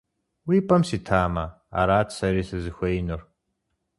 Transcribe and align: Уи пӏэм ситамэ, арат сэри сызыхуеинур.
Уи 0.47 0.57
пӏэм 0.67 0.81
ситамэ, 0.87 1.45
арат 1.79 2.09
сэри 2.17 2.43
сызыхуеинур. 2.49 3.21